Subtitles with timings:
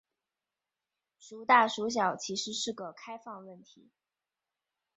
[1.19, 3.91] 孰大孰小其实是个开放问题。